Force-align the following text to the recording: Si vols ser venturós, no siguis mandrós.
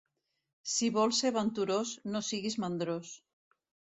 Si 0.75 0.87
vols 0.95 1.19
ser 1.25 1.31
venturós, 1.35 1.93
no 2.15 2.21
siguis 2.29 2.57
mandrós. 2.65 3.15